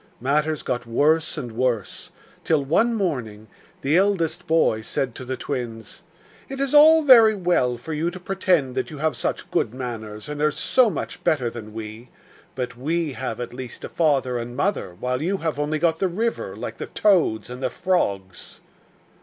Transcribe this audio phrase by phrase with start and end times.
[0.19, 2.09] Matters got worse and worse
[2.43, 3.47] till, one morning,
[3.81, 6.01] the eldest boy said to the twins:
[6.49, 10.27] 'It is all very well for you to pretend that you have such good manners,
[10.27, 12.09] and are so much better than we,
[12.55, 16.07] but we have at least a father and mother, while you have only got the
[16.07, 18.59] river, like the toads and the frogs.